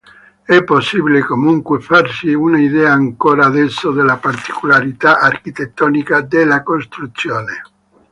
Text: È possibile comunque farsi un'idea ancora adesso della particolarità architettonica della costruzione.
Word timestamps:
È 0.43 0.63
possibile 0.63 1.21
comunque 1.23 1.79
farsi 1.79 2.33
un'idea 2.33 2.91
ancora 2.91 3.45
adesso 3.45 3.91
della 3.91 4.17
particolarità 4.17 5.19
architettonica 5.19 6.21
della 6.21 6.63
costruzione. 6.63 7.61